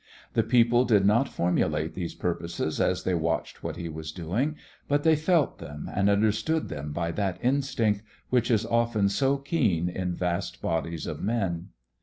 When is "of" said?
11.05-11.21